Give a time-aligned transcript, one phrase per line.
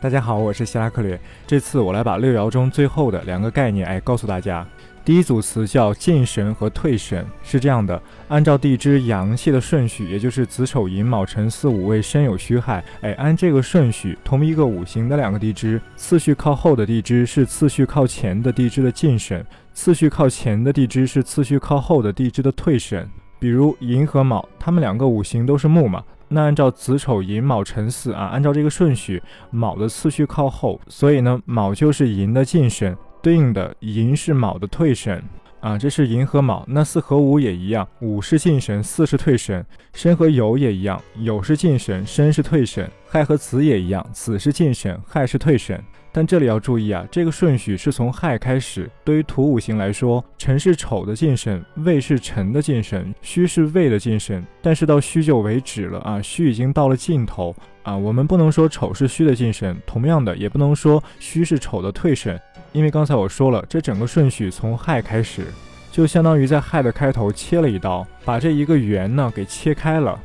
[0.00, 1.18] 大家好，我是希拉克略。
[1.44, 4.64] 这次我来把六爻中最后的两个概念哎告诉大家。
[5.04, 19.44] 第一组词叫进神和退神，是这样的：按照地支阳气的顺序，也就是子丑寅卯辰巳午未申酉戌亥，哎，按这个顺序，同一个五行的两个地支，次序靠后的地支是次序靠前的地支的进神，
[19.74, 23.08] 次序靠前的地支是次序靠后的地支的退神。
[23.40, 32.96] 比如寅和卯，它们两个五行都是木嘛，那按照子丑寅卯辰巳啊，按照这个顺序，卯的次序靠后，所以呢，卯就是寅的进神。
[33.20, 35.20] 对应的寅是卯的退神
[35.60, 36.64] 啊，这是寅和卯。
[36.68, 39.64] 那巳和午也一样，午是进神，巳是退神。
[39.92, 42.88] 申和酉也一样，酉是进神，申是退神。
[43.08, 45.82] 亥和子也一样，子是进神，亥是退神。
[46.12, 48.90] 但这里要注意啊，这个顺序是从亥开始。
[49.04, 54.44] 对于土五行来说，辰是丑的进神，未是辰的进神，戌是未的进神。
[54.62, 57.96] 但是到戌就为止了啊，戌已经到了尽头啊。
[57.96, 62.40] 我们不能说丑是戌的进神，同样的也不能说戌是丑的退神。
[62.72, 65.42] 因为刚才我说了，这整个顺序从亥开始，
[65.90, 70.20] 就相当于在亥的开头切了一刀，把这一个圆呢给切开了，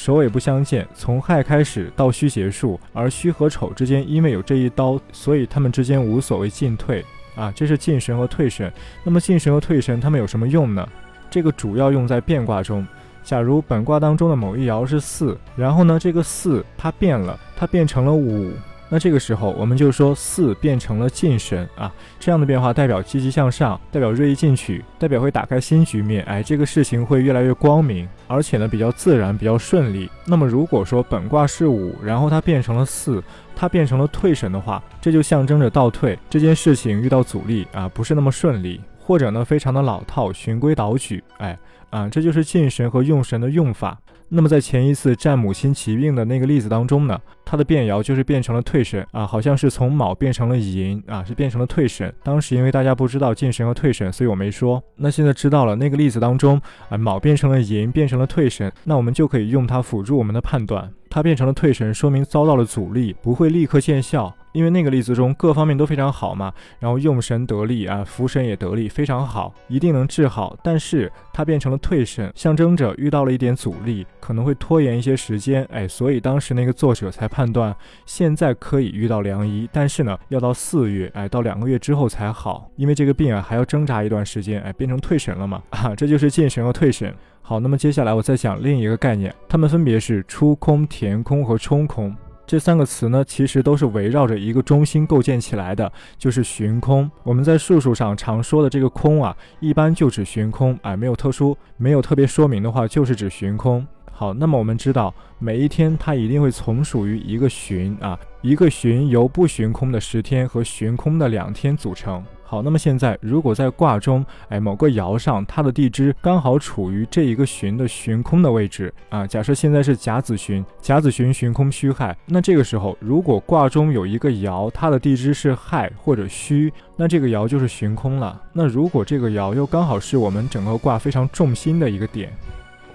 [0.00, 0.88] 首尾不相见。
[0.94, 7.04] 从亥开始到戌结束，而戌和丑之间因为有这一刀，所以他们之间无所谓进退
[7.36, 8.72] 啊，这是进神和退神。
[9.04, 10.88] 那么进神和退神他们有什么用呢？
[11.28, 12.86] 这个主要用在变卦中。
[13.22, 18.50] 假如本卦当中的某一爻是四，然后呢这个四它变了，它变成了五。
[18.92, 30.10] 那这个时候，我们就说四变成了进神啊，这样的变化代表积极向上，代表锐意进取，代表会打开新局面，哎，这个事情会越来越光明，而且呢比较自然，比较顺利。
[30.26, 33.22] 那么如果说本卦是五，然后它变成了四，
[33.54, 38.80] 它变成了退神的话，这就象征着倒退，这件事情遇到阻力啊，不是那么顺利，
[39.10, 41.58] 或者呢非常的老套，循规蹈矩，哎
[41.90, 43.98] 啊，这就是进神和用神的用法。
[44.28, 52.14] 那么在前一次占母亲疾病的那个例子当中呢，它的变爻就是变成了退神啊，好像是从卯变成了寅啊，是变成了退神。
[52.22, 54.80] 当时因为大家不知道进神和退神，所以我没说。
[54.94, 60.88] 那现在知道了，那个例子当中啊，卯变成了寅，变成了退神，那我们就可以用它辅助我们的判断。
[61.08, 64.32] 它变成了退神，说明遭到了阻力，不会立刻见效。
[64.52, 70.56] 因为那个例子中各方面都非常好嘛，然后用神得力啊，福神也得力，非常好，一定能治好。
[70.62, 75.64] 但是它变成了退神，象征着遇到了一点阻力，可能会拖延一些时间。
[75.70, 77.74] 哎，所以当时那个作者才判断
[78.06, 84.60] 现在可以遇到良医，但是呢，要到四月，哎，到两个月之后才好，因为这个病啊还要挣扎一段时间。
[84.62, 85.62] 哎，变成退神了嘛？
[85.70, 87.14] 啊，这就是进神和退神。
[87.42, 92.14] 好，那么接下来我再讲另一个概念，它们分别是出空、填空和冲空。
[92.50, 97.08] 这三个词呢，其实都是围绕着一个中心构建起来的，就是寻空。
[97.22, 103.86] 我们在术数上常说的这个空啊，一般就指寻空，哎，没有特殊，没有特别说明的话，就是指寻空。
[104.10, 112.20] 好，那么我们知道，每一天它一定会从属于一个旬啊，一个旬由不寻空的十天和寻空的两天组成。
[112.50, 119.24] 好，那么现在如果在卦中，哎，某个爻上，它的地支刚好处于这一个旬的旬空的位置啊。
[119.24, 128.42] 假设现在是甲子旬，甲子旬旬空戌亥，那这个时候如果卦中有一个爻，它的地支是亥或者戌，那这个爻就是旬空了。
[128.52, 132.32] 那如果这个爻又刚好是我们整个卦非常重心的一个点，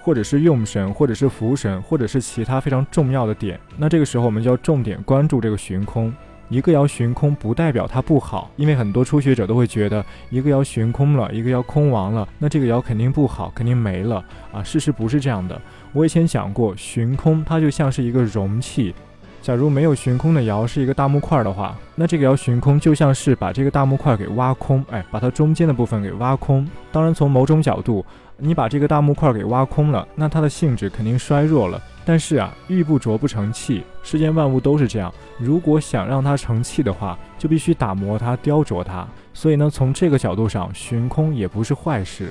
[0.00, 6.10] 或者是用神，或者是福神，或者是其他非常重要的点，那这个时候我们就要重点关注这个旬空。
[6.52, 14.62] 一个爻寻空不代表它不好，因为很多初学者都会觉得一个爻寻空了，一个爻空亡了，那这个爻肯定不好，肯定没了啊。
[14.62, 15.58] 事实不是这样的。
[15.94, 18.94] 我以前讲过，寻空它就像是一个容器，
[19.40, 26.68] 假如没有寻空的爻是一个大木块的话，那这个爻寻空就像是把这个大木块给挖空，哎，把它中间的部分给挖空。
[26.90, 28.04] 当然，从某种角度，
[28.36, 31.80] 你把这个大木块给挖空了，那它的性质肯定衰弱了。
[32.04, 35.12] 但是啊，玉不琢不成器，世间万物都是这样。
[35.38, 39.06] 如果想让它成器的话，就必须打磨它、雕琢它。
[39.32, 42.30] 所以呢，从这个角度上，寻空也不是坏事。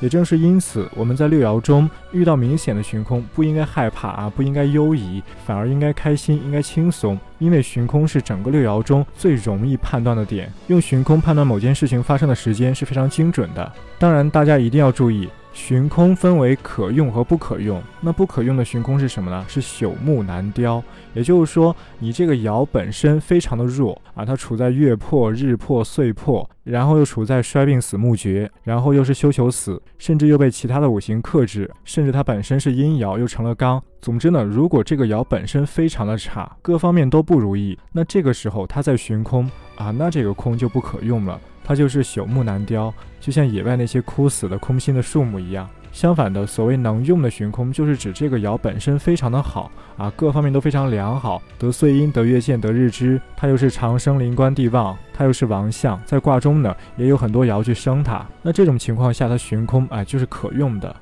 [0.00, 7.16] 也正是因此，我们在六爻中遇到明显的寻空，不应该害怕啊，不应该忧疑，反而应该开心，应该轻松。
[7.38, 13.72] 因为寻空是整个六爻中最容易判断的点，用寻空判断某件事情发生的时间是非常精准的。
[13.96, 15.28] 当然，大家一定要注意。
[15.52, 19.44] 寻空分为可用和不可用，那不可用的寻空是什么呢？
[19.46, 20.82] 是朽木难雕，
[21.12, 33.82] 也就是说，你这个爻本身非常的弱啊，它处在月破、日破、岁破，然后又处在衰病死木绝，然后又是休囚死，甚至又被其他的五行克制，甚至它本身是阴爻又成了刚。
[34.00, 41.38] 总之呢，如果这个爻本身非常的差，各方面都不如意，那这个时候它在寻空啊，那这个空就不可用了。
[41.64, 45.68] 它就是朽木难雕，就像野外那些枯死的空心的树木一样。
[45.92, 58.26] 相反的，所谓能用的旬空，就是指这个爻本身非常的好啊，各方面都非常良好，得岁阴，得月见，得日支，它又是长生灵官地旺，它又是王相，在卦中呢也有很多爻去生它。
[58.40, 60.96] 那这种情况下，它旬空哎就是可用的，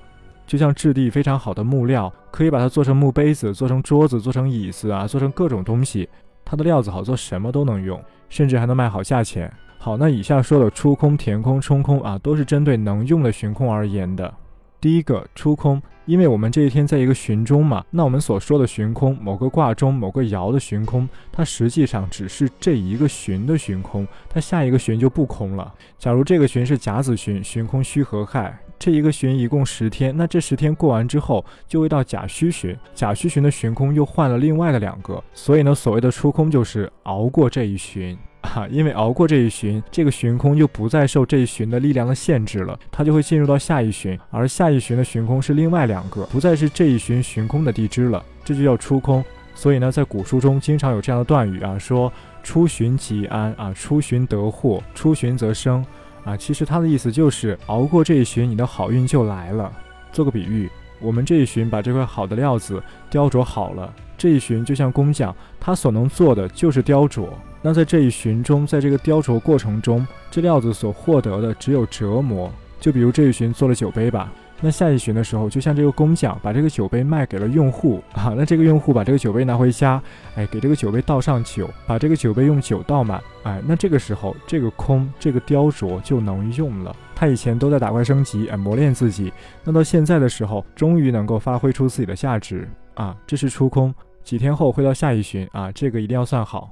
[0.44, 6.08] 就像质地非常好的木料，可以把它做成木杯子，做成桌子，做成椅子啊，做成各种东西。
[6.44, 9.52] 它的料子好，做什么都能用，甚至还能卖好价钱。
[9.82, 14.31] 好，那以下说的出空、填空、冲空啊，都是针对能用的旬空而言的。
[14.79, 25.73] 第一个出空，因为我们这一天在一个旬中嘛，那我们所说的旬空，某个卦中某个爻的旬空，它实际上只是这一个旬的旬空，它下一个旬就不空了。
[25.99, 28.55] 假如这个旬是甲子旬，旬空戌合亥。
[28.79, 32.77] 这一个旬一共十天，那这十天过完之后，就会到甲戌旬。
[32.94, 49.25] 甲戌旬的旬空又换了另外的两个，所以呢，所谓的出空就是熬过这一旬啊，因为熬过这一旬，这个旬空就不再受这一旬的力量的限制了，它就会进入到下一旬，而下一旬的旬空是另外两个，不再是这一旬旬空的地支了，这就叫出空。
[49.54, 52.10] 所以呢，在古书中经常有这样的断语啊，说
[52.42, 55.84] 出旬即安啊，出旬得祸，出旬则生。
[56.25, 59.70] 啊，其实它的意思就是熬过这一旬，你的好运就来了。
[60.12, 60.69] 做个比喻，
[61.00, 67.28] 我们这一旬把这块好的料子雕琢好了，这一旬就像工匠，他所能做的就是雕琢。
[67.62, 72.50] 那在这一旬中，在这个雕琢过程中，这料子所获得的只有折磨。
[72.80, 74.32] 就比如这一旬做了酒杯吧。
[74.62, 80.02] 那下一旬的时候，就像这个工匠把这个酒杯卖给了用户啊，那这个用户把这个酒杯拿回家，
[80.34, 86.94] 哎，给这个酒杯倒上酒，把这个酒杯用酒倒满，哎，那这个时候这个空这个雕琢就能用了。
[87.14, 89.32] 他以前都在打怪升级，哎，磨练自己，
[89.64, 93.94] 那到现在的时候，终于能够发挥出自己的价值啊，这是出空。
[94.22, 96.70] 几天后会到下一旬啊，这个一定要算好。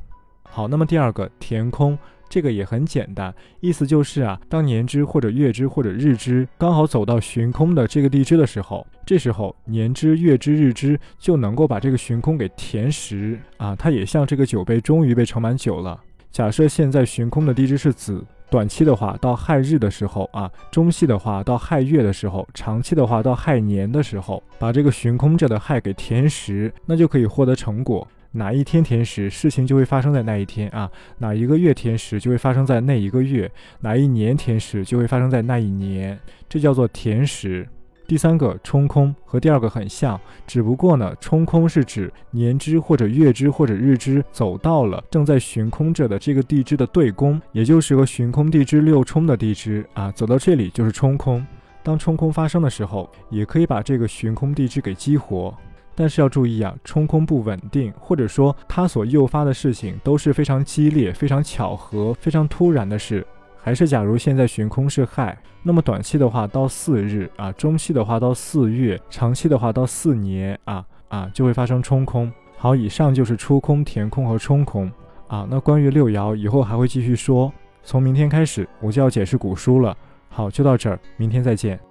[0.50, 1.99] 好，那么第二个填空。
[2.31, 15.99] 这个也很简单，意思就是啊，当年支或者月支或者日支刚好走到旬空的这个地支的时候，这时候年支、月支、日支就能够把这个旬空给填实啊，它也像这个酒杯终于被盛满酒了。
[16.31, 28.06] 假设现在旬空的地支是子，短期的话到亥日的时候啊，中期的话到亥月的时候，长期的话到亥年的时候，把这个旬空着的亥给填实，那就可以获得成果。
[28.33, 30.89] 哪一天填实，事情就会发生在那一天啊；
[31.19, 33.49] 哪一个月填实，就会发生在那一个月；
[33.81, 36.19] 哪一年填实，就会发生在那一年。
[36.49, 37.67] 这叫做填实。
[38.07, 51.47] 第三个冲空和第二个很像，只不过呢，冲空是指年支或者月支或者日支走到了正在旬空着的这个地支的对宫，也就是个旬空地支六冲的地支啊，走到这里就是冲空。
[51.83, 55.55] 当冲空发生的时候，也可以把这个旬空地支给激活。
[55.99, 63.27] 但是要注意啊，冲空不稳定，或者说它所诱发的事情都是非常激烈、非常巧合、非常突然的事。
[63.61, 72.33] 还是假如现在旬空是亥，那么短期的话到四日啊，中期的话到四月，长期的话到四年啊啊就会发生冲空。
[72.56, 74.89] 好，以上就是出空、填空和冲空
[75.27, 75.49] 啊。
[75.50, 77.53] 那关于六爻以后还会继续说，
[77.83, 79.97] 从明天开始我就要解释古书了。
[80.29, 81.88] 好，就到这儿，明天再见。